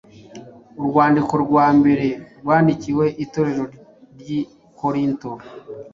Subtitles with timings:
[0.79, 2.07] Urwandiko rwa mbere
[2.41, 3.63] rwandikwe Itorero
[4.19, 4.39] ry’i
[4.79, 5.29] Korinto